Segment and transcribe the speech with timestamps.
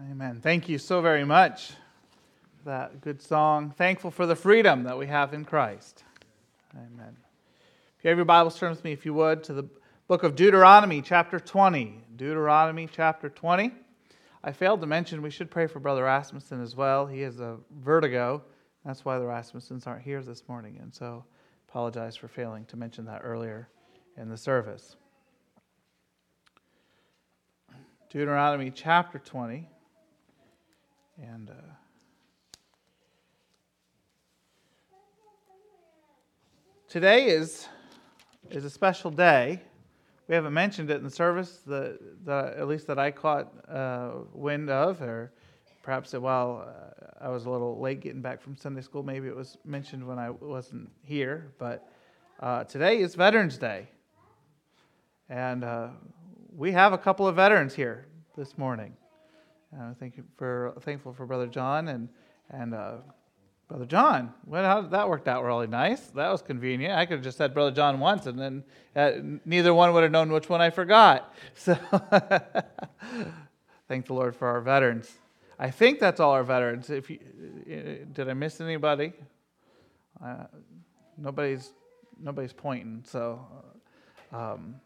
[0.00, 0.40] Amen.
[0.40, 1.72] Thank you so very much
[2.56, 3.74] for that good song.
[3.76, 6.04] Thankful for the freedom that we have in Christ.
[6.72, 7.16] Amen.
[7.98, 9.64] If you have your Bibles, turn with me, if you would, to the
[10.06, 12.00] book of Deuteronomy, chapter 20.
[12.14, 13.72] Deuteronomy, chapter 20.
[14.44, 17.04] I failed to mention we should pray for Brother Rasmussen as well.
[17.04, 18.44] He has a vertigo.
[18.84, 20.78] That's why the Rasmussens aren't here this morning.
[20.80, 21.24] And so
[21.68, 23.68] apologize for failing to mention that earlier
[24.16, 24.94] in the service.
[28.10, 29.68] Deuteronomy chapter 20.
[31.20, 31.54] And uh,
[36.88, 37.66] today is,
[38.50, 39.60] is a special day.
[40.28, 44.10] We haven't mentioned it in the service, the, the, at least that I caught uh,
[44.32, 45.32] wind of, or
[45.82, 49.34] perhaps while uh, I was a little late getting back from Sunday school, maybe it
[49.34, 51.50] was mentioned when I wasn't here.
[51.58, 51.88] But
[52.38, 53.88] uh, today is Veterans Day.
[55.28, 55.88] And uh,
[56.54, 58.06] we have a couple of veterans here
[58.36, 58.96] this morning.
[59.76, 62.08] Uh, thank you for thankful for Brother John and
[62.50, 62.96] and uh,
[63.68, 64.32] Brother John.
[64.46, 66.00] Well, how that worked out really nice.
[66.08, 66.94] That was convenient.
[66.94, 68.64] I could have just said Brother John once, and then
[68.96, 69.12] uh,
[69.44, 71.34] neither one would have known which one I forgot.
[71.54, 71.74] So,
[73.88, 75.10] thank the Lord for our veterans.
[75.58, 76.88] I think that's all our veterans.
[76.88, 77.18] If you,
[77.66, 79.12] uh, did I miss anybody?
[80.22, 80.44] Uh,
[81.18, 81.72] nobody's
[82.18, 83.02] nobody's pointing.
[83.06, 83.46] So,
[84.32, 84.76] um,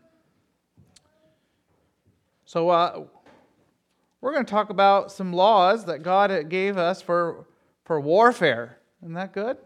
[2.45, 3.05] so uh,
[4.23, 7.45] we're going to talk about some laws that God gave us for,
[7.85, 8.79] for warfare.
[9.03, 9.59] Isn't that good?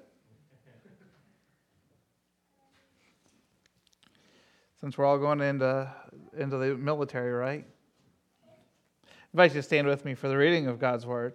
[4.80, 5.92] Since we're all going into,
[6.38, 7.66] into the military, right?
[9.04, 11.34] I invite you to stand with me for the reading of God's Word.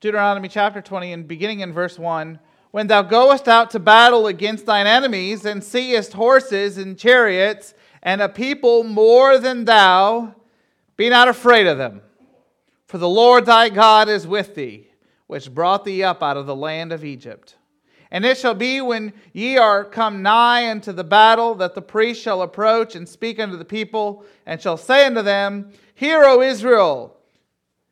[0.00, 2.40] Deuteronomy chapter 20, and beginning in verse 1
[2.70, 8.20] when thou goest out to battle against thine enemies, and seest horses and chariots, and
[8.20, 10.34] a people more than thou,
[10.96, 12.00] be not afraid of them.
[12.86, 14.88] For the Lord thy God is with thee,
[15.26, 17.56] which brought thee up out of the land of Egypt.
[18.12, 22.20] And it shall be when ye are come nigh unto the battle, that the priest
[22.20, 27.16] shall approach and speak unto the people, and shall say unto them, Hear, O Israel,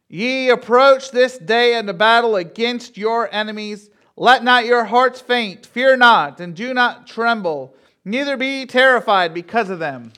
[0.09, 5.97] ye approach this day unto battle against your enemies let not your hearts faint, fear
[5.97, 7.73] not, and do not tremble,
[8.05, 10.13] neither be terrified because of them.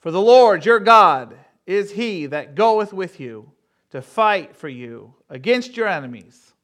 [0.00, 3.52] For the Lord your God is he that goeth with you
[3.90, 6.54] to fight for you against your enemies,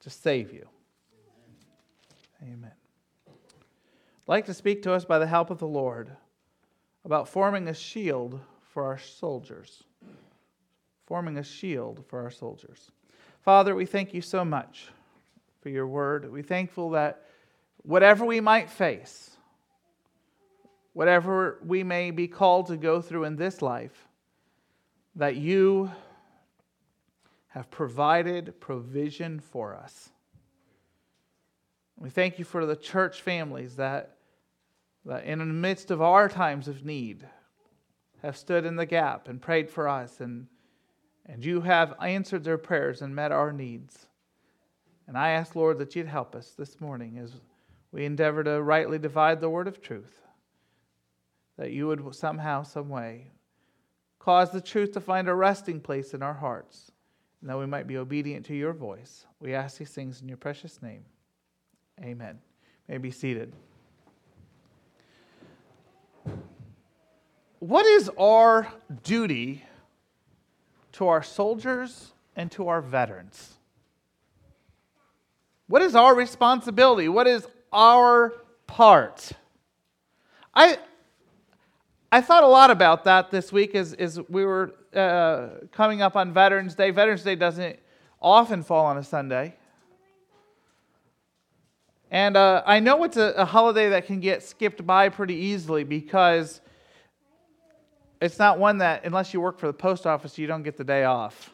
[0.00, 0.68] to save you.
[2.40, 2.70] Amen.
[3.26, 3.32] I'd
[4.28, 6.08] like to speak to us by the help of the Lord
[7.04, 9.82] about forming a shield for our soldiers.
[11.08, 12.92] Forming a shield for our soldiers.
[13.40, 14.90] Father, we thank you so much
[15.62, 16.30] for your word.
[16.30, 17.22] We're thankful that
[17.82, 19.30] whatever we might face,
[20.92, 24.08] whatever we may be called to go through in this life,
[25.14, 25.90] that you
[27.48, 30.10] have provided provision for us.
[31.98, 34.16] We thank you for the church families that,
[35.04, 37.26] that, in the midst of our times of need,
[38.22, 40.46] have stood in the gap and prayed for us, and,
[41.26, 44.06] and you have answered their prayers and met our needs.
[45.06, 47.32] And I ask, Lord, that you'd help us this morning as
[47.90, 50.20] we endeavor to rightly divide the word of truth.
[51.58, 53.30] That you would somehow, some way,
[54.18, 56.90] cause the truth to find a resting place in our hearts,
[57.40, 59.26] and that we might be obedient to your voice.
[59.40, 61.04] We ask these things in your precious name.
[62.02, 62.38] Amen.
[62.88, 63.52] You may be seated.
[67.58, 68.72] What is our
[69.04, 69.64] duty
[70.92, 73.58] to our soldiers and to our veterans?
[75.72, 77.08] What is our responsibility?
[77.08, 78.34] What is our
[78.66, 79.32] part?
[80.54, 80.76] I,
[82.12, 86.14] I thought a lot about that this week as, as we were uh, coming up
[86.14, 86.90] on Veterans Day.
[86.90, 87.78] Veterans Day doesn't
[88.20, 89.54] often fall on a Sunday.
[92.10, 95.84] And uh, I know it's a, a, holiday that can get skipped by pretty easily
[95.84, 96.60] because
[98.20, 100.84] it's not one that, unless you work for the post office, you don't get the
[100.84, 101.50] day off.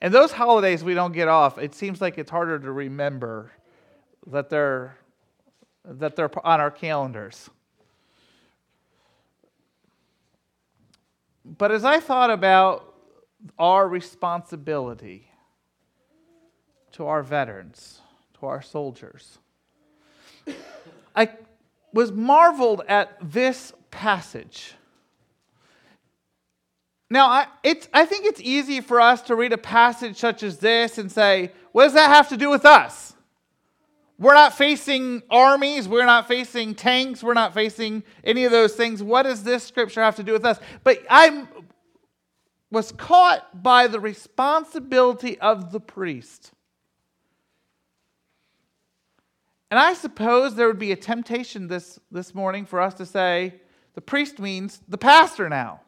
[0.00, 3.50] And those holidays we don't get off, it seems like it's harder to remember
[4.26, 4.96] that they're,
[5.84, 7.50] that they're on our calendars.
[11.44, 12.94] But as I thought about
[13.58, 15.30] our responsibility
[16.92, 18.00] to our veterans,
[18.38, 19.38] to our soldiers,
[21.16, 21.30] I
[21.92, 24.74] was marveled at this passage
[27.10, 30.58] now, I, it's, I think it's easy for us to read a passage such as
[30.58, 33.14] this and say, what does that have to do with us?
[34.18, 35.88] We're not facing armies.
[35.88, 37.22] We're not facing tanks.
[37.22, 39.02] We're not facing any of those things.
[39.02, 40.58] What does this scripture have to do with us?
[40.84, 41.46] But I
[42.70, 46.52] was caught by the responsibility of the priest.
[49.70, 53.54] And I suppose there would be a temptation this, this morning for us to say
[53.94, 55.80] the priest means the pastor now.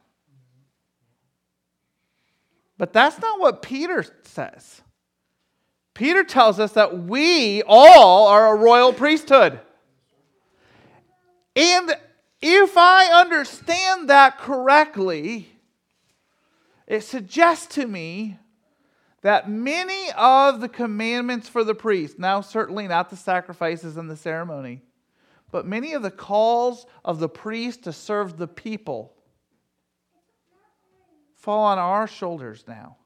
[2.80, 4.80] But that's not what Peter says.
[5.92, 9.60] Peter tells us that we all are a royal priesthood.
[11.54, 11.94] And
[12.40, 15.50] if I understand that correctly,
[16.86, 18.38] it suggests to me
[19.20, 24.16] that many of the commandments for the priest, now certainly not the sacrifices and the
[24.16, 24.80] ceremony,
[25.50, 29.12] but many of the calls of the priest to serve the people
[31.40, 32.96] fall on our shoulders now.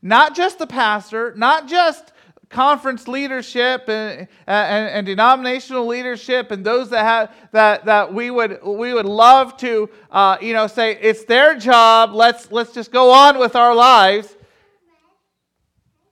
[0.00, 2.12] Not just the pastor, not just
[2.48, 8.58] conference leadership and, and, and, denominational leadership and those that have that, that we would
[8.62, 12.12] we would love to uh, you know say it's their job.
[12.12, 14.36] Let's let's just go on with our lives.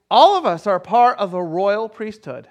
[0.09, 2.47] All of us are part of a royal priesthood.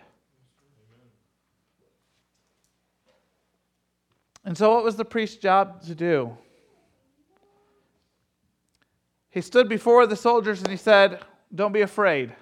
[4.44, 6.36] And so what was the priest's job to do
[9.30, 11.20] he stood before the soldiers and he said
[11.54, 12.32] don't be afraid.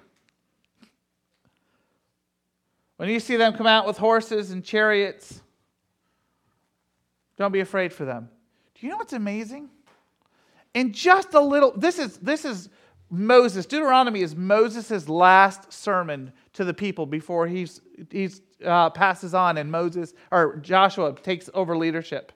[2.97, 5.41] When you see them come out with horses and chariots,
[7.37, 8.29] don't be afraid for them.
[8.75, 9.69] Do you know what's amazing?
[10.73, 12.69] In just a little, this is this is
[13.09, 13.65] Moses.
[13.65, 17.81] Deuteronomy is Moses' last sermon to the people before he's
[18.11, 22.31] he's uh, passes on and Moses or Joshua takes over leadership.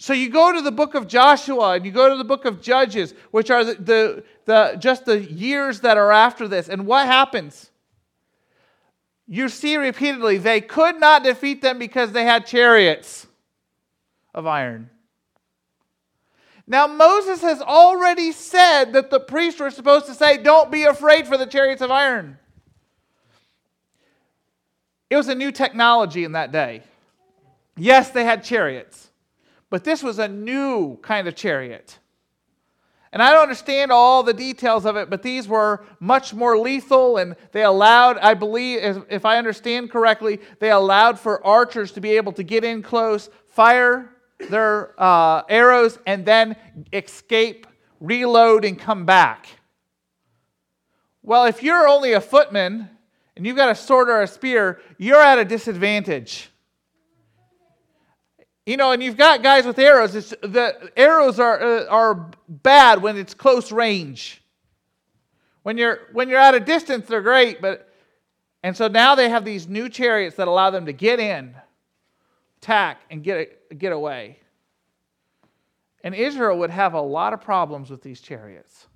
[0.00, 2.62] So you go to the book of Joshua and you go to the book of
[2.62, 6.70] Judges, which are the, the, the, just the years that are after this.
[6.70, 7.70] And what happens?
[9.28, 13.26] You see repeatedly, they could not defeat them because they had chariots
[14.34, 14.88] of iron.
[16.66, 21.26] Now, Moses has already said that the priests were supposed to say, Don't be afraid
[21.26, 22.38] for the chariots of iron.
[25.10, 26.84] It was a new technology in that day.
[27.76, 29.09] Yes, they had chariots.
[29.70, 31.98] But this was a new kind of chariot.
[33.12, 37.16] And I don't understand all the details of it, but these were much more lethal,
[37.16, 42.16] and they allowed, I believe, if I understand correctly, they allowed for archers to be
[42.16, 44.10] able to get in close, fire
[44.48, 46.56] their uh, arrows, and then
[46.92, 47.66] escape,
[47.98, 49.46] reload, and come back.
[51.22, 52.88] Well, if you're only a footman
[53.36, 56.49] and you've got a sword or a spear, you're at a disadvantage.
[58.66, 60.14] You know, and you've got guys with arrows.
[60.14, 64.42] It's, the arrows are, uh, are bad when it's close range.
[65.62, 67.90] When you're, when you're at a distance, they're great, but
[68.62, 71.54] and so now they have these new chariots that allow them to get in,
[72.58, 74.38] attack, and get, get away.
[76.04, 78.86] And Israel would have a lot of problems with these chariots.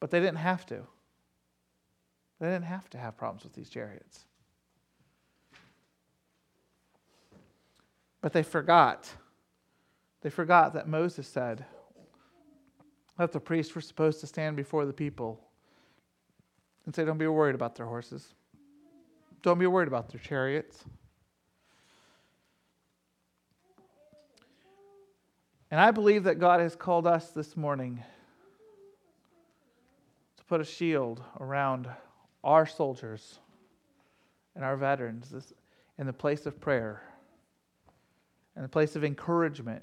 [0.00, 0.82] But they didn't have to.
[2.40, 4.23] They didn't have to have problems with these chariots.
[8.24, 9.06] But they forgot.
[10.22, 11.66] They forgot that Moses said
[13.18, 15.38] that the priests were supposed to stand before the people
[16.86, 18.32] and say, Don't be worried about their horses.
[19.42, 20.86] Don't be worried about their chariots.
[25.70, 28.02] And I believe that God has called us this morning
[30.38, 31.88] to put a shield around
[32.42, 33.38] our soldiers
[34.56, 35.52] and our veterans
[35.98, 37.02] in the place of prayer
[38.56, 39.82] and a place of encouragement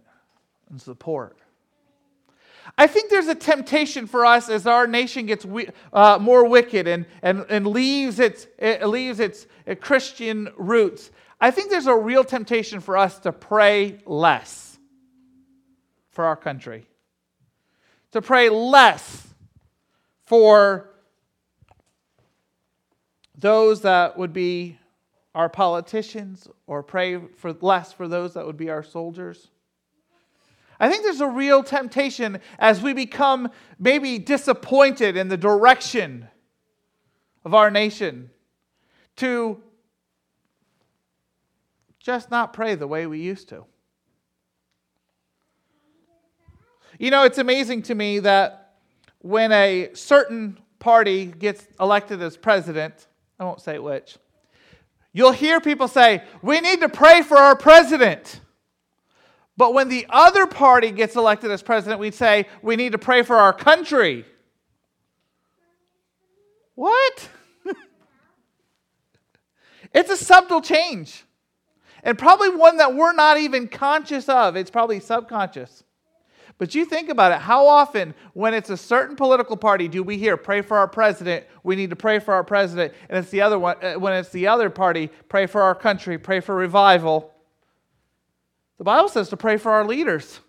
[0.69, 1.37] and support.
[2.77, 5.45] I think there's a temptation for us as our nation gets
[5.91, 11.11] uh, more wicked and, and, and leaves, its, it leaves its uh, Christian roots.
[11.39, 14.77] I think there's a real temptation for us to pray less
[16.11, 16.85] for our country,
[18.11, 19.27] to pray less
[20.25, 20.91] for
[23.35, 24.77] those that would be
[25.33, 29.50] our politicians or pray for less for those that would be our soldiers.
[30.79, 36.27] I think there's a real temptation as we become maybe disappointed in the direction
[37.45, 38.31] of our nation
[39.17, 39.61] to
[42.00, 43.65] just not pray the way we used to.
[46.97, 48.73] You know, it's amazing to me that
[49.19, 53.07] when a certain party gets elected as president,
[53.39, 54.17] I won't say which,
[55.13, 58.39] You'll hear people say, We need to pray for our president.
[59.57, 63.23] But when the other party gets elected as president, we'd say, We need to pray
[63.23, 64.25] for our country.
[66.75, 67.29] What?
[69.93, 71.25] It's a subtle change,
[72.01, 74.55] and probably one that we're not even conscious of.
[74.55, 75.83] It's probably subconscious.
[76.61, 80.19] But you think about it, how often, when it's a certain political party, do we
[80.19, 83.41] hear, pray for our president, we need to pray for our president, and it's the
[83.41, 87.33] other one, uh, when it's the other party, pray for our country, pray for revival.
[88.77, 90.39] The Bible says to pray for our leaders,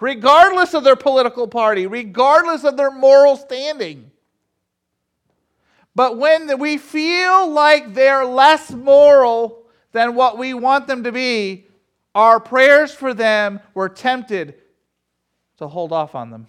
[0.00, 4.10] regardless of their political party, regardless of their moral standing.
[5.94, 11.66] But when we feel like they're less moral than what we want them to be,
[12.14, 14.54] our prayers for them were tempted
[15.58, 16.46] to hold off on them.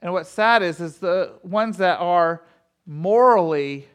[0.00, 2.42] And what's sad is, is the ones that are
[2.86, 3.86] morally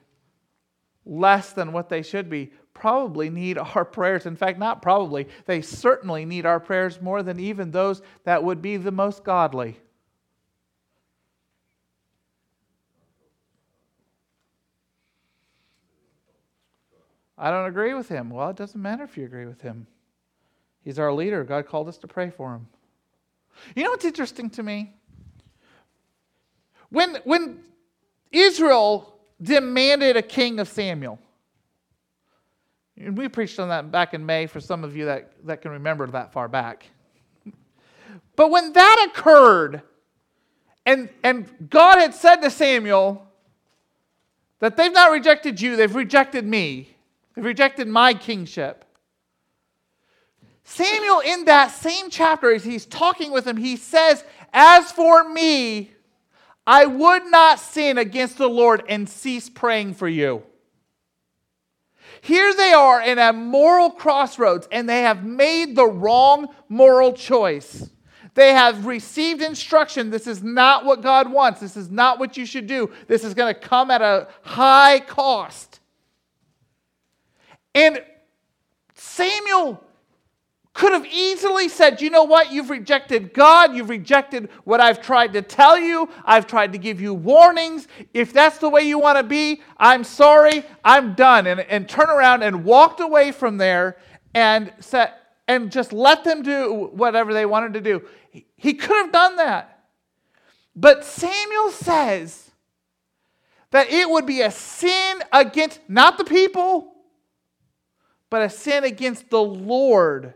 [1.06, 4.26] less than what they should be probably need our prayers.
[4.26, 8.62] In fact, not probably, they certainly need our prayers more than even those that would
[8.62, 9.80] be the most godly.
[17.38, 18.30] I don't agree with him.
[18.30, 19.88] Well, it doesn't matter if you agree with him.
[20.86, 21.44] He's our leader.
[21.44, 22.68] God called us to pray for him.
[23.76, 24.94] You know what's interesting to me?
[26.90, 27.60] When, when
[28.32, 31.20] Israel demanded a king of Samuel,
[32.98, 35.72] and we preached on that back in May for some of you that, that can
[35.72, 36.86] remember that far back.
[38.36, 39.82] But when that occurred,
[40.86, 43.26] and, and God had said to Samuel
[44.60, 46.96] that they've not rejected you, they've rejected me,
[47.34, 48.86] they've rejected my kingship.
[50.68, 55.92] Samuel, in that same chapter, as he's talking with him, he says, As for me,
[56.66, 60.42] I would not sin against the Lord and cease praying for you.
[62.22, 67.88] Here they are in a moral crossroads, and they have made the wrong moral choice.
[68.34, 70.10] They have received instruction.
[70.10, 71.60] This is not what God wants.
[71.60, 72.92] This is not what you should do.
[73.08, 75.80] This is going to come at a high cost.
[77.76, 78.04] And
[78.96, 79.82] Samuel
[80.76, 82.52] could have easily said, You know what?
[82.52, 83.74] You've rejected God.
[83.74, 86.10] You've rejected what I've tried to tell you.
[86.26, 87.88] I've tried to give you warnings.
[88.14, 90.66] If that's the way you want to be, I'm sorry.
[90.84, 91.48] I'm done.
[91.48, 93.98] And, and turn around and walked away from there
[94.34, 95.14] and said,
[95.48, 98.04] and just let them do whatever they wanted to do.
[98.58, 99.86] He could have done that.
[100.76, 102.52] But Samuel says
[103.72, 106.96] that it would be a sin against not the people,
[108.30, 110.34] but a sin against the Lord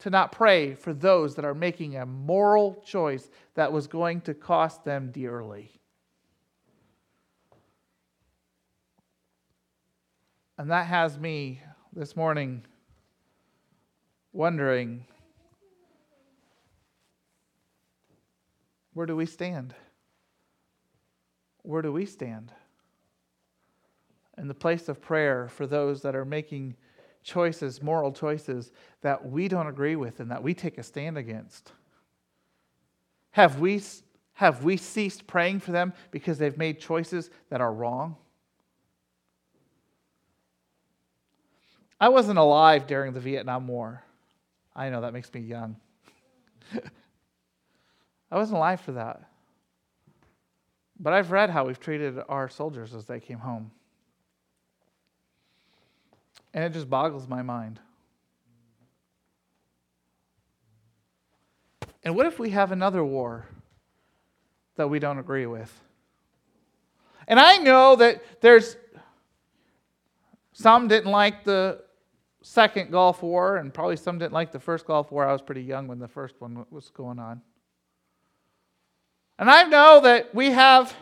[0.00, 4.34] to not pray for those that are making a moral choice that was going to
[4.34, 5.72] cost them dearly.
[10.56, 11.60] And that has me
[11.92, 12.64] this morning
[14.32, 15.04] wondering
[18.92, 19.74] where do we stand?
[21.62, 22.52] Where do we stand?
[24.36, 26.76] In the place of prayer for those that are making
[27.28, 31.72] choices, moral choices that we don't agree with and that we take a stand against?
[33.32, 33.80] Have we,
[34.32, 38.16] have we ceased praying for them because they've made choices that are wrong?
[42.00, 44.02] I wasn't alive during the Vietnam War.
[44.74, 45.76] I know that makes me young.
[48.30, 49.22] I wasn't alive for that.
[50.98, 53.70] But I've read how we've treated our soldiers as they came home.
[56.54, 57.80] And it just boggles my mind.
[62.02, 63.46] And what if we have another war
[64.76, 65.72] that we don't agree with?
[67.26, 68.76] And I know that there's
[70.52, 71.82] some didn't like the
[72.42, 75.26] second Gulf War, and probably some didn't like the first Gulf War.
[75.26, 77.42] I was pretty young when the first one was going on.
[79.38, 80.94] And I know that we have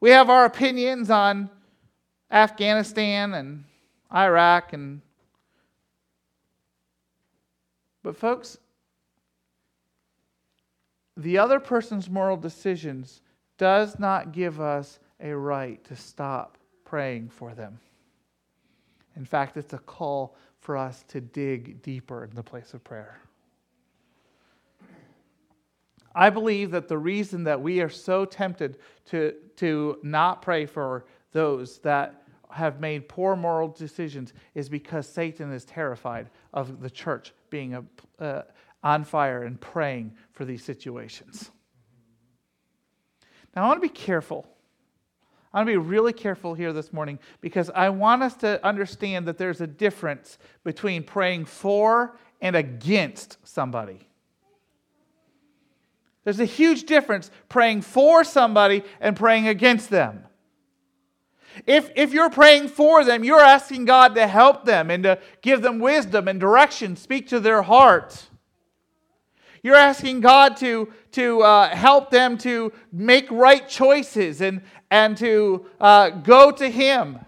[0.00, 1.50] we have our opinions on
[2.30, 3.64] Afghanistan and
[4.12, 5.00] Iraq and
[8.02, 8.58] but folks
[11.16, 13.20] the other person's moral decisions
[13.58, 17.78] does not give us a right to stop praying for them.
[19.16, 23.20] In fact, it's a call for us to dig deeper in the place of prayer.
[26.14, 31.04] I believe that the reason that we are so tempted to, to not pray for
[31.32, 37.32] those that have made poor moral decisions is because Satan is terrified of the church
[37.50, 37.84] being a,
[38.22, 38.42] uh,
[38.82, 41.50] on fire and praying for these situations.
[43.54, 44.46] Now, I want to be careful.
[45.52, 49.26] I want to be really careful here this morning because I want us to understand
[49.26, 54.06] that there's a difference between praying for and against somebody.
[56.24, 60.24] There's a huge difference praying for somebody and praying against them.
[61.66, 65.62] If, if you're praying for them, you're asking God to help them and to give
[65.62, 68.28] them wisdom and direction, speak to their heart.
[69.62, 75.66] You're asking God to, to uh, help them to make right choices and, and to
[75.80, 77.18] uh, go to Him.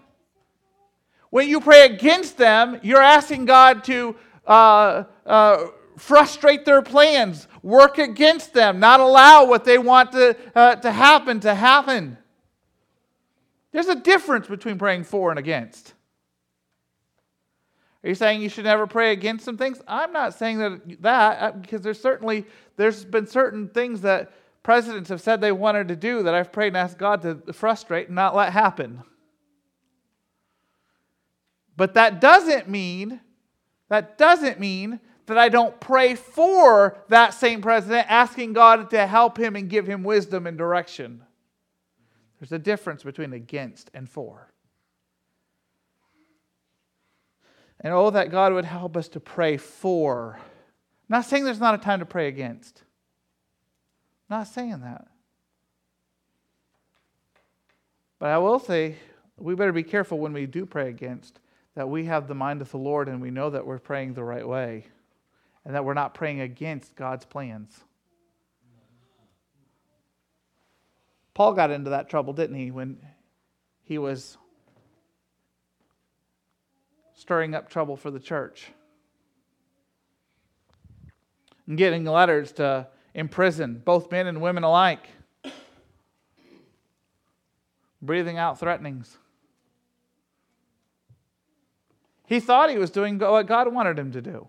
[1.29, 4.15] When you pray against them, you're asking God to
[4.47, 5.65] uh, uh,
[5.97, 11.39] frustrate their plans, work against them, not allow what they want to, uh, to happen
[11.41, 12.17] to happen.
[13.73, 15.93] There's a difference between praying for and against.
[18.03, 19.81] Are you saying you should never pray against some things?
[19.87, 22.45] I'm not saying that that uh, because there's certainly
[22.77, 26.69] there's been certain things that presidents have said they wanted to do that I've prayed
[26.69, 29.03] and asked God to frustrate and not let happen.
[31.75, 33.21] But that doesn't mean
[33.89, 39.37] that doesn't mean that I don't pray for that same president, asking God to help
[39.37, 41.23] him and give him wisdom and direction.
[42.39, 44.49] There's a difference between against and for.
[47.81, 50.37] And oh, that God would help us to pray for.
[50.37, 50.43] I'm
[51.09, 52.83] not saying there's not a time to pray against.
[54.29, 55.07] I'm not saying that.
[58.19, 58.95] But I will say
[59.37, 61.39] we better be careful when we do pray against
[61.75, 64.23] that we have the mind of the Lord and we know that we're praying the
[64.23, 64.85] right way
[65.65, 67.83] and that we're not praying against God's plans.
[71.33, 72.97] Paul got into that trouble, didn't he, when
[73.83, 74.37] he was
[77.15, 78.71] stirring up trouble for the church
[81.67, 85.07] and getting letters to imprison both men and women alike,
[88.01, 89.17] breathing out threatenings.
[92.25, 94.47] He thought he was doing what God wanted him to do.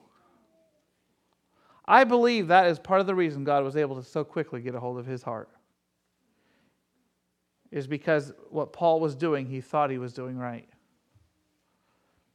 [1.87, 4.75] I believe that is part of the reason God was able to so quickly get
[4.75, 5.51] a hold of his heart.
[7.75, 10.69] Is because what Paul was doing, he thought he was doing right.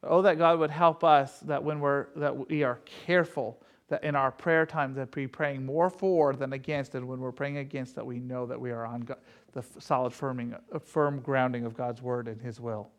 [0.04, 4.18] Oh, that God would help us that when we're that we are careful that in
[4.18, 7.96] our prayer time that we're praying more for than against, and when we're praying against,
[7.96, 9.18] that we know that we are on God,
[9.54, 12.90] the solid firming, uh, firm grounding of God's word and His will.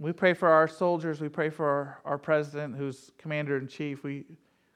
[0.00, 1.20] We pray for our soldiers.
[1.20, 4.02] We pray for our, our president, who's commander in chief.
[4.02, 4.24] We,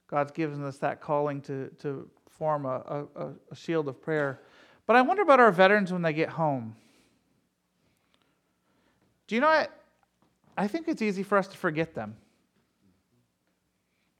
[0.07, 4.43] God's given us that calling to, to form a, a, a shield of prayer.
[4.87, 6.77] But I wonder about our veterans when they get home.
[9.27, 9.73] Do you know what?
[10.59, 12.17] I think it's easy for us to forget them.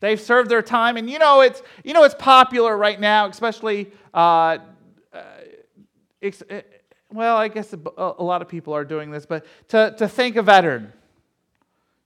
[0.01, 3.93] They've served their time, and you know it's you know it's popular right now, especially.
[4.13, 4.59] Uh,
[5.13, 5.23] uh,
[7.15, 10.43] well, I guess a, lot of people are doing this, but to, to thank a
[10.43, 10.93] veteran.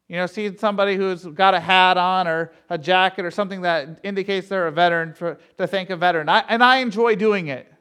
[0.07, 4.01] You know, seeing somebody who's got a hat on or a jacket or something that
[4.03, 6.29] indicates they're a veteran for, to thank a veteran.
[6.29, 7.73] I, and I enjoy doing it.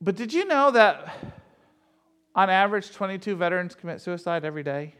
[0.00, 1.16] But did you know that
[2.34, 4.94] on average 22 veterans commit suicide every day?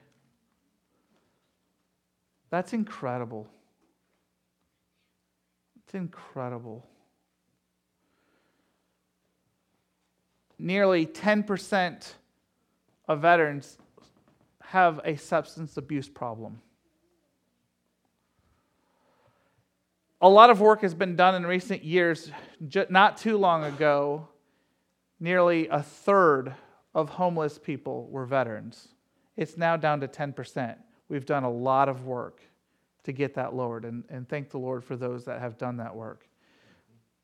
[2.50, 3.48] That's incredible.
[5.85, 6.89] It's incredible.
[10.60, 12.14] Nearly 10%
[13.08, 13.78] of veterans
[14.62, 16.60] have a substance abuse problem.
[20.20, 22.30] A lot of work has been done in recent years.
[22.90, 24.28] Not too long ago,
[25.18, 26.54] nearly a third
[26.94, 28.88] of homeless people were veterans.
[29.36, 30.76] It's now down to 10%.
[31.08, 32.42] We've done a lot of work
[33.04, 35.96] to get that lowered, and, and thank the Lord for those that have done that
[35.96, 36.26] work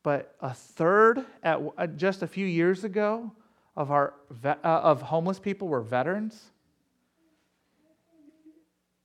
[0.07, 3.29] but a third at uh, just a few years ago
[3.75, 4.13] of our
[4.45, 6.45] uh, of homeless people were veterans.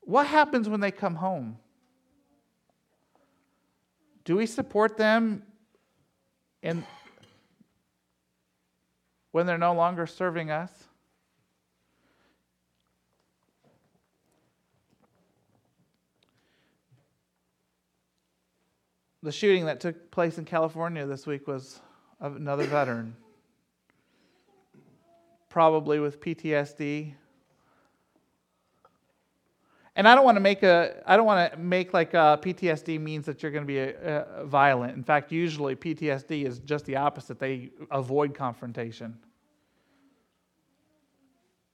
[0.03, 1.59] What happens when they come home?
[4.25, 5.43] Do we support them
[6.63, 6.87] in
[9.33, 10.71] when they're no longer serving us?
[19.23, 21.81] The shooting that took place in California this week was
[22.21, 23.17] of another veteran,
[25.49, 27.15] probably with PTSD.
[29.95, 32.45] And I don't want to make a I don't want to make like uh, a
[32.45, 34.97] PTSD means that you're going to be a, a violent.
[34.97, 37.39] In fact, usually PTSD is just the opposite.
[37.39, 39.19] They avoid confrontation.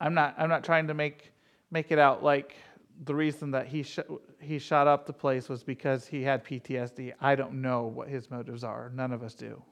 [0.01, 1.33] I'm not I'm not trying to make
[1.71, 2.57] make it out like
[3.05, 3.99] the reason that he, sh-
[4.41, 7.13] he shot up the place was because he had PTSD.
[7.21, 8.91] I don't know what his motives are.
[8.95, 9.63] None of us do.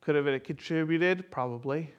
[0.00, 1.30] Could have it contributed?
[1.30, 1.92] Probably.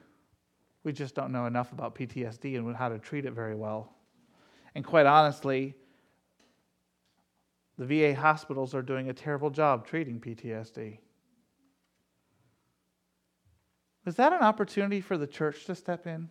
[0.82, 3.92] We just don't know enough about PTSD and how to treat it very well.
[4.74, 5.74] And quite honestly,
[7.76, 10.98] the VA hospitals are doing a terrible job treating PTSD.
[14.06, 16.30] Is that an opportunity for the church to step in?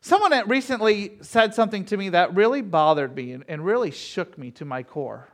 [0.00, 4.64] Someone recently said something to me that really bothered me and, really shook me to
[4.64, 5.28] my core.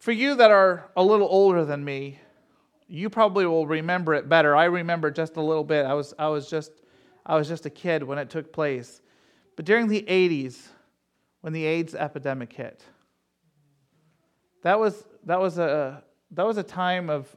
[0.00, 2.18] For you that are a little older than me,
[2.88, 4.56] you probably will remember it better.
[4.56, 5.86] I remember just a little bit.
[5.86, 6.72] I was, I was, just,
[7.24, 9.00] I was just a kid when it took place.
[9.54, 10.68] But during the 80s,
[11.40, 12.82] when the AIDS epidemic hit,
[14.62, 17.28] that was, that was, a, that was a time of,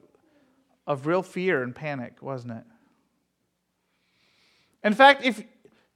[0.87, 2.63] of real fear and panic, wasn't it?
[4.83, 5.43] In fact, if,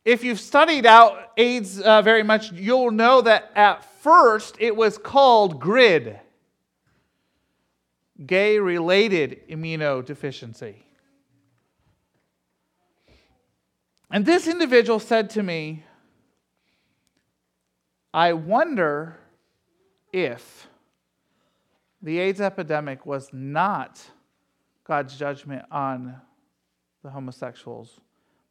[0.04, 4.98] if you've studied out AIDS uh, very much, you'll know that at first it was
[4.98, 6.19] called GRID
[8.26, 10.76] gay related immunodeficiency.
[14.12, 15.84] And this individual said to me,
[18.13, 19.19] I wonder
[20.13, 20.67] if
[22.02, 24.02] the AIDS epidemic was not
[24.86, 26.15] God's judgment on
[27.04, 28.00] the homosexuals,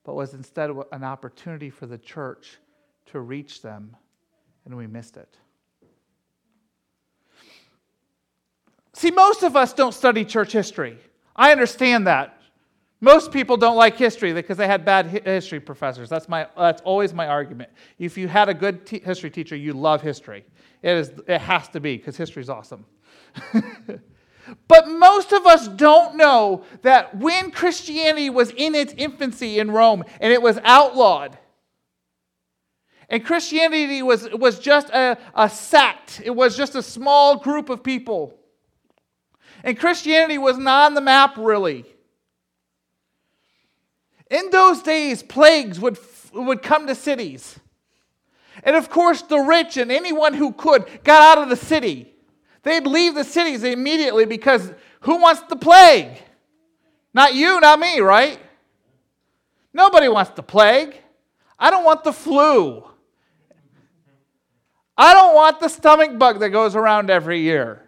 [0.04, 2.58] but was instead an opportunity for the church
[3.06, 3.96] to reach them,
[4.64, 5.38] and we missed it.
[8.92, 10.98] See, most of us don't study church history.
[11.34, 12.40] I understand that.
[13.00, 16.08] Most people don't like history because they had bad history professors.
[16.08, 17.70] That's, my, that's always my argument.
[17.98, 20.44] If you had a good t- history teacher, you love history.
[20.80, 22.86] It, is, it has to be because history is awesome.
[24.68, 30.04] but most of us don't know that when Christianity was in its infancy in Rome
[30.20, 31.38] and it was outlawed,
[33.08, 37.82] and Christianity was, was just a, a sect, it was just a small group of
[37.82, 38.38] people
[39.64, 41.86] and Christianity was not on the map really.
[44.30, 45.98] In those days, plagues would,
[46.34, 47.58] would come to cities.
[48.62, 52.13] And of course, the rich and anyone who could got out of the city.
[52.64, 56.18] They'd leave the cities immediately because who wants the plague?
[57.12, 58.40] Not you, not me, right?
[59.72, 60.96] Nobody wants the plague.
[61.58, 62.84] I don't want the flu.
[64.96, 67.82] I don't want the stomach bug that goes around every year.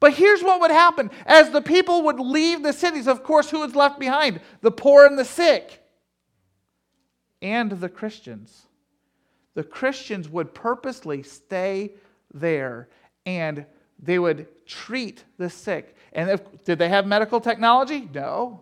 [0.00, 3.60] But here's what would happen as the people would leave the cities, of course, who
[3.60, 4.40] was left behind?
[4.62, 5.82] The poor and the sick,
[7.42, 8.66] and the Christians.
[9.54, 11.92] The Christians would purposely stay
[12.32, 12.88] there
[13.38, 13.64] and
[13.98, 15.96] they would treat the sick.
[16.12, 18.08] And if, did they have medical technology?
[18.12, 18.60] No.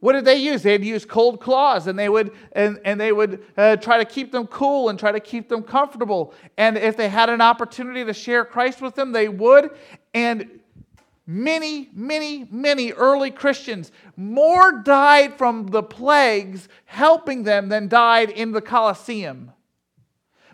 [0.00, 0.62] What did they use?
[0.62, 4.32] They'd use cold claws and they would, and, and they would uh, try to keep
[4.32, 6.34] them cool and try to keep them comfortable.
[6.58, 9.70] And if they had an opportunity to share Christ with them, they would.
[10.12, 10.60] And
[11.26, 18.52] Many, many, many early Christians, more died from the plagues helping them than died in
[18.52, 19.50] the Colosseum.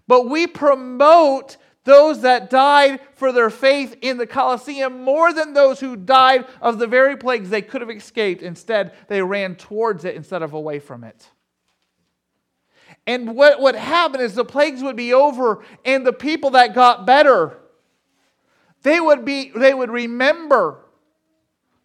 [0.06, 5.80] But we promote those that died for their faith in the Colosseum more than those
[5.80, 8.42] who died of the very plagues they could have escaped.
[8.42, 11.30] Instead, they ran towards it instead of away from it.
[13.06, 17.06] And what would happen is the plagues would be over, and the people that got
[17.06, 17.60] better
[18.82, 20.86] they would, be, they would remember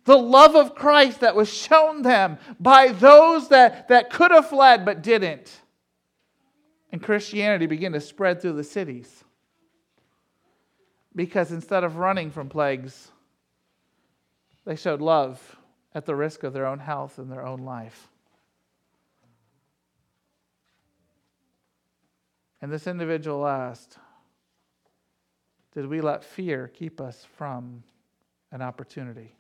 [0.05, 4.86] the love of Christ that was shown them by those that, that could have fled
[4.86, 5.62] but didn't.
[6.91, 9.25] And Christianity began to spread through the cities.
[11.15, 13.10] Because instead of running from plagues,
[14.65, 15.58] they showed love
[15.93, 18.10] at the risk of their own health and their own life.
[22.62, 23.97] And this individual asked,
[25.73, 27.84] did we let fear keep us from
[28.51, 29.36] an opportunity?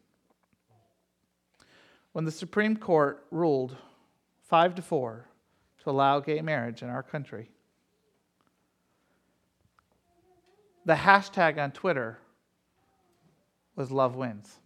[2.11, 3.75] When the Supreme Court ruled
[4.47, 5.25] 5 to 4
[5.83, 7.49] to allow gay marriage in our country,
[10.85, 12.19] the hashtag on Twitter
[13.75, 14.59] was love wins.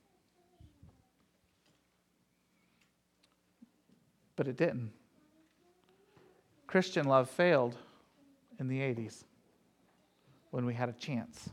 [4.35, 4.91] But it didn't.
[6.67, 7.75] Christian love failed
[8.59, 9.23] in the 80s
[10.51, 11.49] when we had a chance.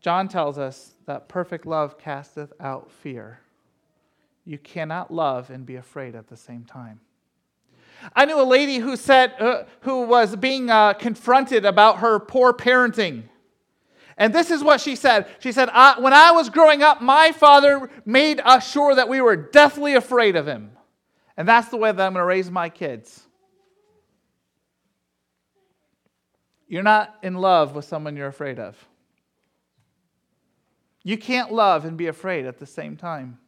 [0.00, 3.40] John tells us that perfect love casteth out fear.
[4.46, 7.00] You cannot love and be afraid at the same time.
[8.14, 12.52] I knew a lady who said, uh, who was being uh, confronted about her poor
[12.52, 13.24] parenting.
[14.16, 15.26] And this is what she said.
[15.38, 19.20] She said, I, When I was growing up, my father made us sure that we
[19.20, 20.72] were deathly afraid of him.
[21.36, 23.26] And that's the way that I'm going to raise my kids.
[26.68, 28.76] You're not in love with someone you're afraid of.
[31.02, 33.39] You can't love and be afraid at the same time.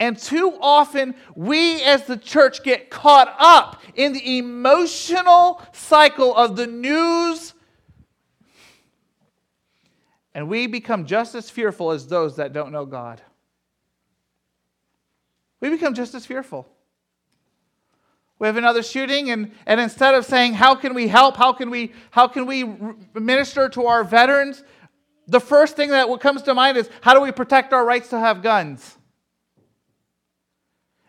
[0.00, 6.54] And too often, we as the church get caught up in the emotional cycle of
[6.54, 7.54] the news,
[10.34, 13.20] and we become just as fearful as those that don't know God.
[15.60, 16.68] We become just as fearful.
[18.38, 21.36] We have another shooting, and, and instead of saying, How can we help?
[21.36, 22.62] How can we, how can we
[23.14, 24.62] minister to our veterans?
[25.26, 28.20] The first thing that comes to mind is, How do we protect our rights to
[28.20, 28.97] have guns?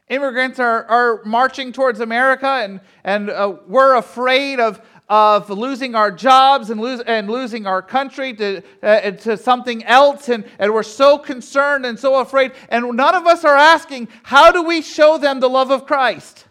[0.09, 6.11] Immigrants are, are marching towards America, and, and uh, we're afraid of, of losing our
[6.11, 10.27] jobs and, lose, and losing our country to, uh, to something else.
[10.27, 12.53] And, and we're so concerned and so afraid.
[12.69, 16.45] And none of us are asking, how do we show them the love of Christ?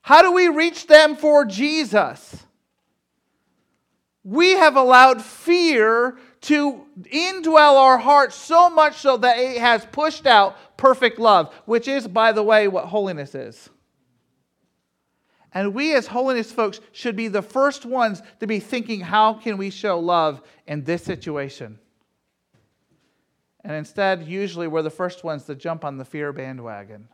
[0.00, 2.44] How do we reach them for Jesus?
[4.22, 10.26] We have allowed fear to indwell our hearts so much so that it has pushed
[10.26, 13.70] out perfect love, which is, by the way, what holiness is.
[15.52, 19.56] And we as holiness folks should be the first ones to be thinking, how can
[19.56, 21.78] we show love in this situation?
[23.62, 27.08] And instead, usually we're the first ones to jump on the fear bandwagon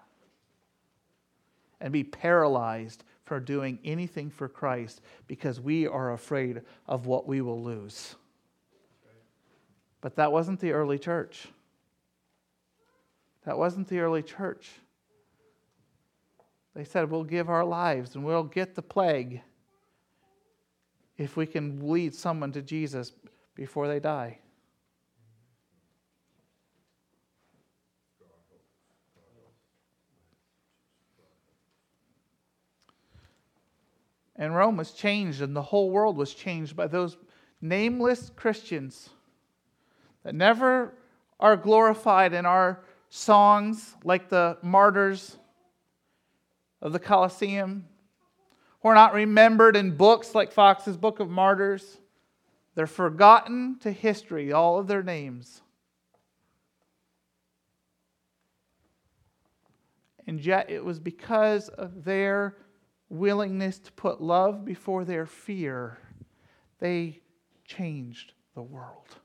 [1.81, 7.43] and be paralyzed for doing anything for Christ because we are afraid of what we
[7.43, 8.17] will lose.
[10.01, 11.49] But that wasn't the early church.
[13.45, 14.71] That wasn't the early church.
[16.75, 19.43] They said, We'll give our lives and we'll get the plague
[21.17, 23.13] if we can lead someone to Jesus
[23.55, 24.39] before they die.
[34.37, 37.19] And Rome was changed, and the whole world was changed by those
[37.61, 39.11] nameless Christians
[40.23, 40.95] that never
[41.39, 45.37] are glorified in our songs like the martyrs
[46.83, 47.87] of the Colosseum,
[48.81, 51.99] who are not remembered in books like Fox's Book of Martyrs.
[52.75, 55.61] They're forgotten to history, all of their names.
[60.27, 62.57] And yet it was because of their
[63.09, 65.99] willingness to put love before their fear,
[66.79, 67.21] they
[67.65, 69.20] changed the world.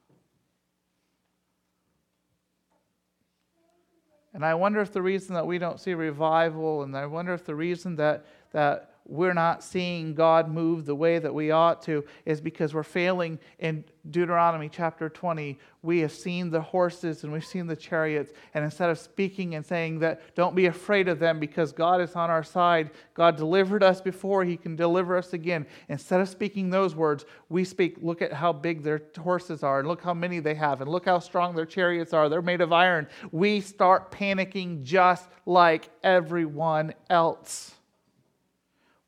[4.36, 7.46] And I wonder if the reason that we don't see revival, and I wonder if
[7.46, 12.04] the reason that, that we're not seeing God move the way that we ought to
[12.26, 15.60] is because we're failing in Deuteronomy chapter 20.
[15.84, 19.64] We have seen the horses and we've seen the chariots, and instead of speaking and
[19.64, 23.84] saying that, don't be afraid of them because God is on our side, God delivered
[23.84, 25.68] us before, He can deliver us again.
[25.88, 29.88] Instead of speaking those words, we speak, look at how big their horses are, and
[29.88, 32.28] look how many they have, and look how strong their chariots are.
[32.28, 33.08] They're made of iron.
[33.32, 37.75] We start panicking just like everyone else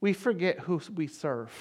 [0.08, 1.52] we forget who we serve.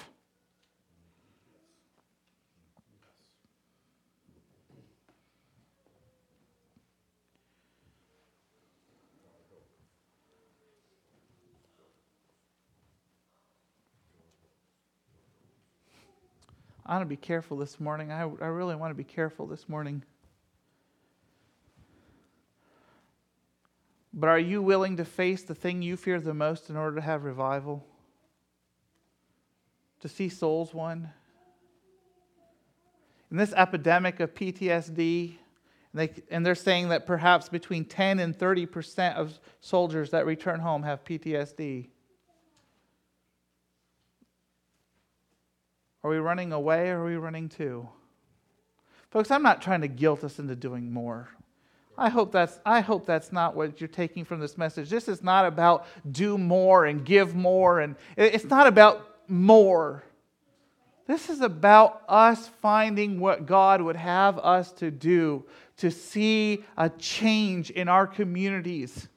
[16.84, 18.12] I want to be careful this morning.
[18.12, 20.04] I, I really want to be careful this morning.
[24.14, 27.02] But are you willing to face the thing you fear the most in order to
[27.02, 27.84] have revival?
[30.00, 31.10] To see souls won.
[33.30, 35.36] In this epidemic of PTSD,
[35.92, 40.60] and, they, and they're saying that perhaps between 10 and 30% of soldiers that return
[40.60, 41.88] home have PTSD.
[46.04, 47.88] Are we running away or are we running to?
[49.10, 51.30] Folks, I'm not trying to guilt us into doing more.
[51.98, 54.90] I hope that's I hope that's not what you're taking from this message.
[54.90, 60.04] This is not about do more and give more and it's not about more.
[61.06, 65.44] This is about us finding what God would have us to do
[65.78, 69.08] to see a change in our communities.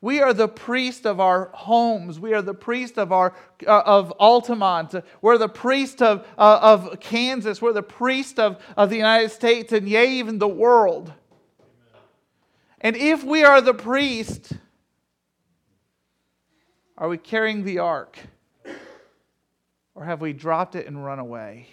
[0.00, 2.20] We are the priest of our homes.
[2.20, 3.34] We are the priest of, our,
[3.66, 4.94] uh, of Altamont.
[5.20, 7.60] We're the priest of, uh, of Kansas.
[7.60, 11.12] We're the priest of, of the United States and, yea, even the world.
[12.80, 14.52] And if we are the priest,
[16.96, 18.18] are we carrying the ark?
[19.98, 21.66] Or have we dropped it and run away?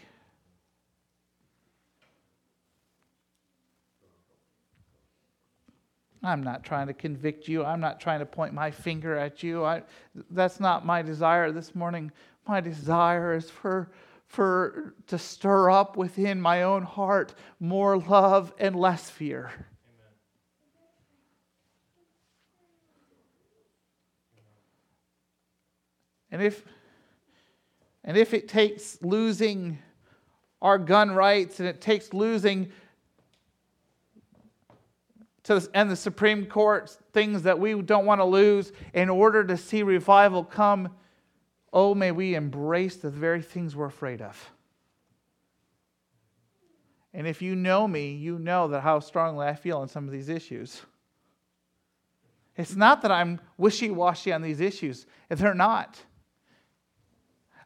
[6.24, 7.64] I'm not trying to convict you.
[7.64, 9.64] I'm not trying to point my finger at you.
[9.64, 9.84] I,
[10.32, 12.12] that's not my desire this morning.
[12.48, 13.92] My desire is for,
[14.26, 19.52] for to stir up within my own heart more love and less fear.
[19.54, 20.14] Amen.
[26.32, 26.64] And if
[28.06, 29.80] and if it takes losing
[30.62, 32.72] our gun rights and it takes losing
[35.44, 39.58] to and the Supreme Court things that we don't want to lose in order to
[39.58, 40.90] see revival come,
[41.74, 44.52] oh, may we embrace the very things we're afraid of.
[47.14, 50.12] And if you know me, you know that how strongly I feel on some of
[50.12, 50.82] these issues.
[52.56, 56.00] It's not that I'm wishy washy on these issues, they're not.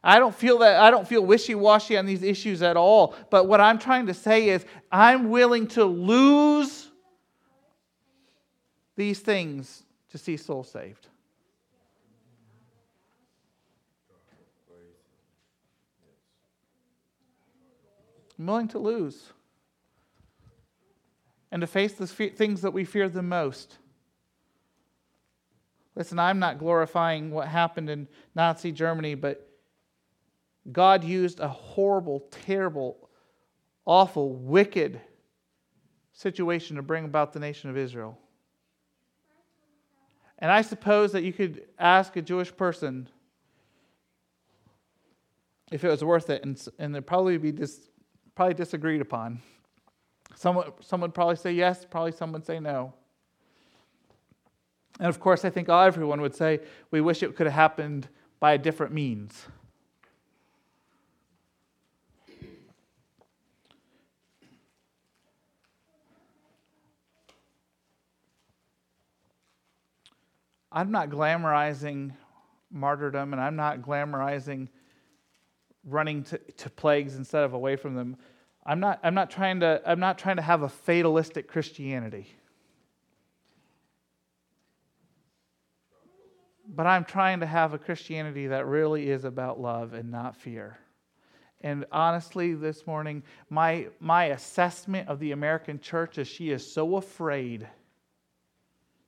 [0.02, 3.14] I don't feel that I don't feel wishy-washy on these issues at all.
[3.28, 6.88] But what I'm trying to say is I'm willing to lose
[8.96, 11.06] these things to see souls saved.
[18.38, 19.32] I'm willing to lose
[21.52, 23.76] and to face the things that we fear the most.
[25.94, 29.49] Listen, I'm not glorifying what happened in Nazi Germany, but
[30.72, 33.08] God used a horrible, terrible,
[33.84, 35.00] awful, wicked
[36.12, 38.18] situation to bring about the nation of Israel.
[40.38, 43.08] And I suppose that you could ask a Jewish person
[45.70, 47.88] if it was worth it, and, and it'd probably be dis,
[48.34, 49.40] probably disagreed upon.
[50.34, 52.92] Someone, some would probably say yes, probably some would say no.
[54.98, 58.08] And of course, I think everyone would say we wish it could have happened
[58.40, 59.46] by a different means.
[70.72, 72.12] I'm not glamorizing
[72.70, 74.68] martyrdom and I'm not glamorizing
[75.84, 78.16] running to, to plagues instead of away from them.
[78.64, 82.28] I'm not, I'm, not trying to, I'm not trying to have a fatalistic Christianity.
[86.68, 90.78] But I'm trying to have a Christianity that really is about love and not fear.
[91.62, 96.96] And honestly, this morning, my, my assessment of the American church is she is so
[96.96, 97.66] afraid,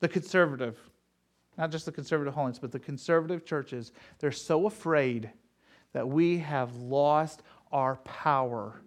[0.01, 0.79] the conservative,
[1.59, 5.31] not just the conservative holiness, but the conservative churches, they're so afraid
[5.93, 8.81] that we have lost our power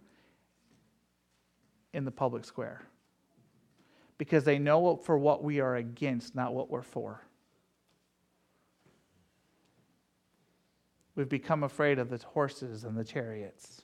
[1.93, 2.81] in the public square
[4.17, 7.21] because they know for what we are against, not what we're for.
[11.15, 13.83] We've become afraid of the horses and the chariots.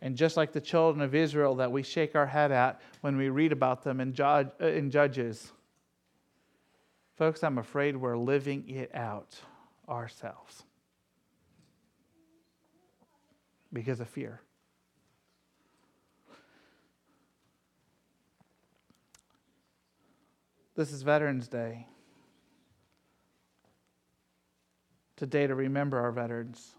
[0.00, 3.28] And just like the children of Israel that we shake our head at when we
[3.28, 5.52] read about them in, uh, in Judges,
[7.18, 9.34] Folks, I'm afraid we're living it out
[9.88, 10.62] ourselves
[13.72, 14.40] because of fear.
[20.76, 21.88] This is Veterans Day.
[25.16, 26.76] Today to remember our veterans.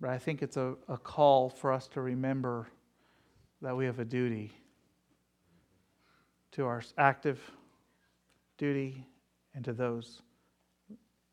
[0.00, 2.66] But I think it's a, a call for us to remember
[3.62, 4.50] that we have a duty
[6.50, 7.38] to our active
[8.58, 9.06] duty
[9.54, 10.22] and to those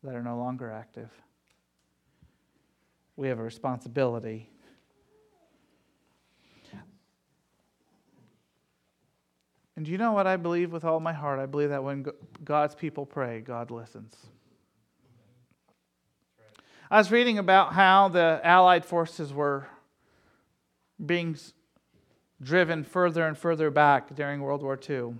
[0.02, 1.10] that are no longer active.
[3.16, 4.50] We have a responsibility.
[9.78, 11.38] And do you know what I believe with all my heart?
[11.38, 12.04] I believe that when
[12.44, 14.12] God's people pray, God listens.
[16.90, 19.68] I was reading about how the Allied forces were
[21.06, 21.36] being
[22.42, 25.14] driven further and further back during World War II.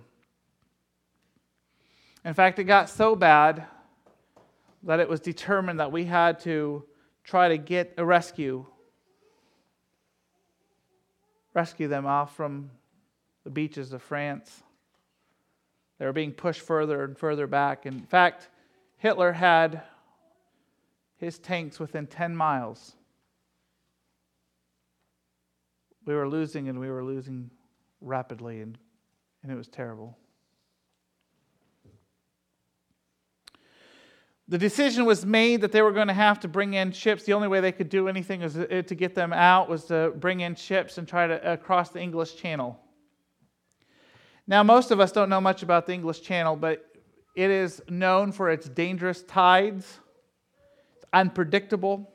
[2.25, 3.65] In fact, it got so bad
[4.83, 6.83] that it was determined that we had to
[7.23, 8.65] try to get a rescue,
[11.53, 12.71] rescue them off from
[13.43, 14.63] the beaches of France.
[15.97, 17.85] They were being pushed further and further back.
[17.85, 18.49] In fact,
[18.97, 19.81] Hitler had
[21.17, 22.95] his tanks within 10 miles.
[26.05, 27.51] We were losing, and we were losing
[28.01, 28.77] rapidly, and,
[29.43, 30.17] and it was terrible.
[34.49, 37.23] The decision was made that they were going to have to bring in ships.
[37.23, 40.11] The only way they could do anything was uh, to get them out was to
[40.17, 42.79] bring in ships and try to uh, cross the English Channel.
[44.47, 46.83] Now, most of us don't know much about the English Channel, but
[47.35, 49.99] it is known for its dangerous tides,
[50.95, 52.11] it's unpredictable,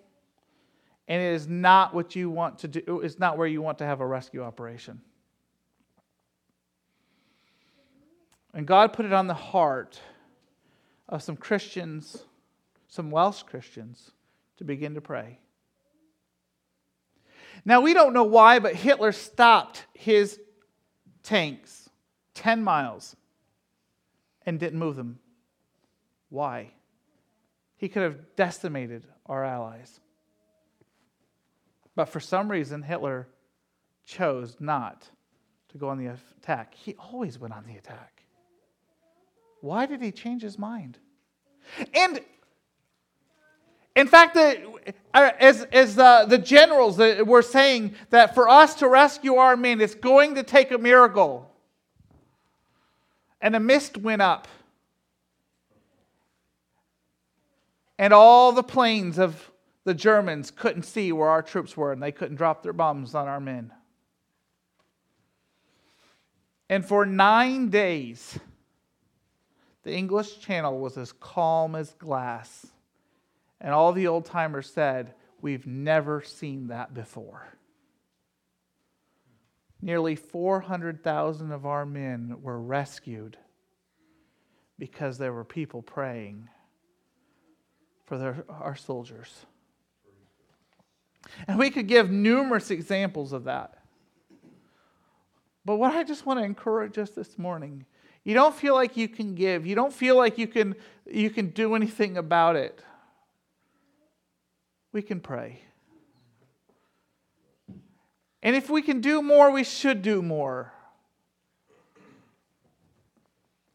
[1.07, 3.01] and it is not what you want to do.
[3.01, 5.01] It's not where you want to have a rescue operation.
[8.53, 10.01] And God put it on the heart
[11.15, 12.25] of some Christians,
[12.89, 14.11] some Welsh Christians,
[14.59, 15.39] to begin to pray.
[17.65, 20.39] Now, we don't know why, but Hitler stopped his
[21.23, 21.89] tanks
[22.35, 23.17] 10 miles
[24.45, 25.19] and didn't move them.
[26.29, 26.73] Why?
[27.85, 30.01] he could have decimated our allies.
[31.95, 33.29] But for some reason, Hitler
[34.07, 35.09] chose not
[35.69, 36.07] to go on the
[36.41, 36.75] attack.
[36.75, 38.23] He always went on the attack.
[39.61, 40.99] Why did he change his mind?
[41.95, 42.21] And
[43.97, 44.61] in fact, the,
[45.13, 49.81] uh, as, as the, the generals were saying that for us to rescue our men,
[49.81, 51.51] it's going to take a miracle.
[53.41, 54.49] And a mist went up.
[57.99, 59.51] And all the planes of
[59.85, 63.29] the Germans couldn't see where our troops were, and they couldn't drop their bombs on
[63.29, 63.71] our men.
[66.69, 68.39] And for nine days,
[69.85, 72.67] the English Channel was as calm as glass.
[73.61, 77.47] And all the old timers said, We've never seen that before.
[79.83, 83.37] Nearly 400,000 of our men were rescued
[84.79, 86.49] because there were people praying
[88.07, 89.45] for their, our soldiers.
[91.47, 93.79] And we could give numerous examples of that.
[95.65, 97.87] But what I just want to encourage us this morning,
[98.25, 100.75] you don't feel like you can give, you don't feel like you can,
[101.07, 102.83] you can do anything about it.
[104.93, 105.61] We can pray.
[108.43, 110.73] And if we can do more, we should do more.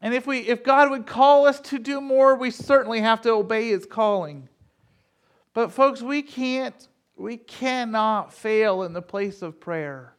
[0.00, 3.30] And if we if God would call us to do more, we certainly have to
[3.30, 4.48] obey his calling.
[5.52, 10.14] But folks, we can't we cannot fail in the place of prayer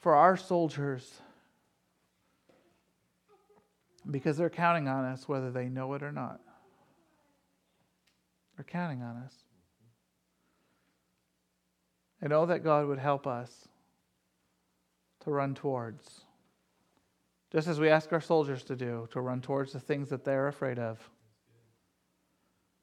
[0.00, 1.20] for our soldiers
[4.10, 6.40] because they're counting on us whether they know it or not.
[8.56, 9.34] They're counting on us.
[12.22, 13.68] I know that God would help us
[15.20, 16.22] to run towards,
[17.52, 20.48] just as we ask our soldiers to do, to run towards the things that they're
[20.48, 20.98] afraid of.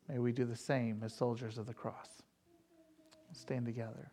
[0.08, 2.22] May we do the same as soldiers of the cross.
[3.32, 4.12] Stand together.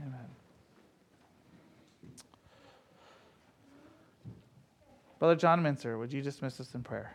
[0.00, 0.41] Amen.
[5.22, 7.12] Brother John Mincer, would you dismiss us in prayer?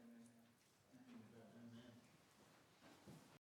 [0.00, 0.37] Amen.